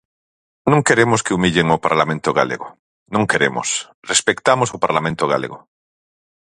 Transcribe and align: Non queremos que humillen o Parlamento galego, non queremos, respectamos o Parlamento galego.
Non 0.71 0.85
queremos 0.87 1.23
que 1.25 1.35
humillen 1.37 1.67
o 1.75 1.81
Parlamento 1.85 2.29
galego, 2.39 2.67
non 3.13 3.23
queremos, 3.31 3.67
respectamos 4.11 4.69
o 4.75 4.81
Parlamento 4.85 5.25
galego. 5.33 5.57